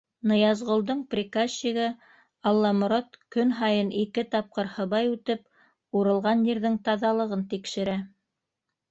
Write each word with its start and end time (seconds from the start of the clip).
Ныязғолдоң 0.29 1.01
приказчигы 1.09 1.83
Алламорат 2.51 3.19
көн 3.35 3.53
һайын 3.59 3.91
ике 4.03 4.23
тапҡыр 4.35 4.69
һыбай 4.77 5.11
үтеп, 5.11 5.43
урылған 5.99 6.41
ерҙең 6.49 6.79
таҙалығын 6.89 7.45
тикшерә. 7.53 7.95